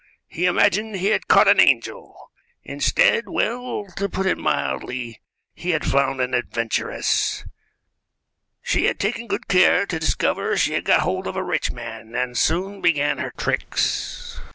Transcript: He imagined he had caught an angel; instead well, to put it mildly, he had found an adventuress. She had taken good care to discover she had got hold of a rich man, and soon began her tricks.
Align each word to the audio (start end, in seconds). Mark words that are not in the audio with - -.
He 0.27 0.47
imagined 0.47 0.95
he 0.95 1.09
had 1.09 1.27
caught 1.27 1.47
an 1.47 1.59
angel; 1.59 2.31
instead 2.63 3.29
well, 3.29 3.85
to 3.97 4.09
put 4.09 4.25
it 4.25 4.35
mildly, 4.39 5.21
he 5.53 5.69
had 5.73 5.85
found 5.85 6.19
an 6.19 6.33
adventuress. 6.33 7.45
She 8.63 8.85
had 8.85 8.97
taken 8.99 9.27
good 9.27 9.47
care 9.47 9.85
to 9.85 9.99
discover 9.99 10.57
she 10.57 10.73
had 10.73 10.85
got 10.85 11.01
hold 11.01 11.27
of 11.27 11.35
a 11.35 11.43
rich 11.43 11.69
man, 11.71 12.15
and 12.15 12.35
soon 12.35 12.81
began 12.81 13.19
her 13.19 13.31
tricks. 13.37 14.41